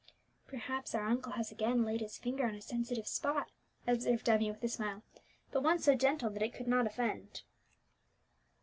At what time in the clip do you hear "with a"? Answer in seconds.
4.49-4.67